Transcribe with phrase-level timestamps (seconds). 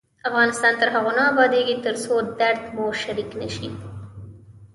[0.29, 3.69] افغانستان تر هغو نه ابادیږي، ترڅو درد مو شریک نشي.